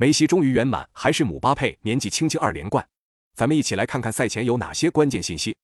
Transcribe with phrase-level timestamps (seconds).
[0.00, 2.82] 梅西终于圆满，还是姆巴佩年纪轻轻二连冠。
[3.34, 5.54] 咱们一起来看看赛前有哪些关键信息。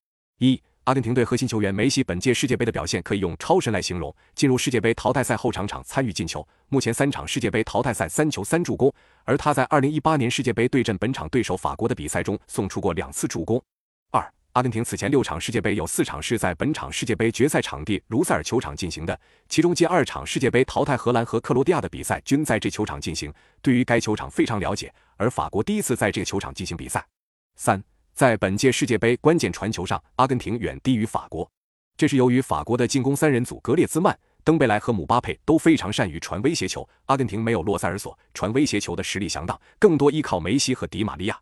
[0.40, 4.14] 一、阿根廷队核心球员梅西本届世界杯的表现可以用超神来形容。
[4.34, 8.92] 进入世界杯淘汰赛后场场参与进球，目前三场世界杯淘汰赛三球三助攻，
[9.24, 13.58] 而他在二零一八年世界杯对阵本场对手法国的比赛中送出过两次助攻。
[14.56, 23.30] 阿根廷此前六场世界杯有四场是在本场世界杯决赛场地卢塞尔球场进行的，其中近二场世界杯淘汰荷兰和克罗地亚的比赛均在这球场进行，
[23.60, 24.90] 对于该球场非常了解。
[25.18, 27.06] 而法国第一次在这个球场进行比赛。
[27.56, 27.84] 三，
[28.14, 31.46] 在本届世界杯关键传球上，阿根廷远低于法国，
[31.94, 41.38] 这是由于法国的进攻三人组格列兹曼、登贝莱和姆巴佩都非常善于传威胁球，阿根廷没有洛塞尔索传威胁球的实力相当，更多依靠梅西和迪玛利亚。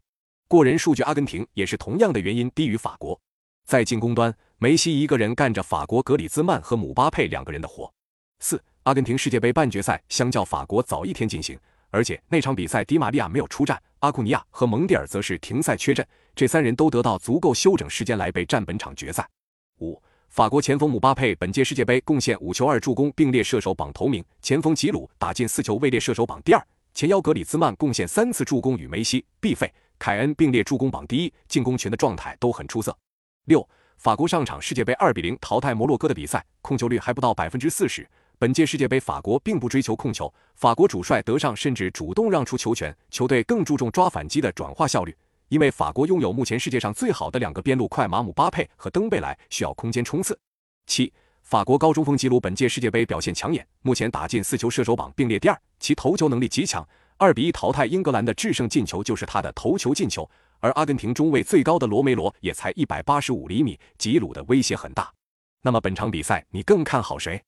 [0.55, 3.21] 过人数据，阿根廷也是同样的原因低于法国。
[3.67, 7.93] 在进攻端，梅西一个人干着法国格里兹曼和姆巴佩两个人的活。
[8.39, 11.59] 四，阿根廷世界杯半决赛相较法国早一天进行，
[11.91, 19.28] 而且那场比赛迪玛利亚没有出战，阿库尼亚和蒙蒂尔则是停赛缺阵，这三人都得到足够休整时间来备战本场决赛。
[19.81, 26.61] 五，法国前锋姆巴佩本届世界杯贡献五球二助攻，并列射手榜头名；前锋吉鲁打进四球，位列射手榜第二；
[26.95, 29.69] 前腰格里兹曼贡献三次助攻，与梅西、毕费。
[30.05, 32.94] 凯恩并列助攻榜第一，进攻群的状态都很出色。
[33.47, 33.66] 六，
[33.97, 38.06] 法国上场世界杯二比零淘汰摩洛哥的比赛，控球率还不到百分之四十。
[38.38, 45.16] 本届世界杯，法国并不追求控球，法国主帅德尚甚至主动让出球权，球队更注重抓反击的转化效率。
[45.48, 50.38] 因为法国拥有目前世界上最好的两个边路快马姆巴佩和登贝莱，需要空间冲刺。
[50.86, 51.10] 七，
[51.41, 56.86] 法国高中锋吉鲁本届世界杯表现抢眼，目前打进四球，射手榜并列第二，其投球能力极强。
[57.17, 65.12] 二比一淘汰英格兰的制胜进球就是他的头球进球，而阿根廷中位最高的罗梅罗也才一百八十五厘米，吉鲁的威胁很大。
[65.62, 67.41] 那么本场比赛你更看好谁？